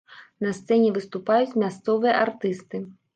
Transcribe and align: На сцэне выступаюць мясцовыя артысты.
На 0.43 0.53
сцэне 0.59 0.87
выступаюць 0.95 1.57
мясцовыя 1.65 2.15
артысты. 2.23 2.81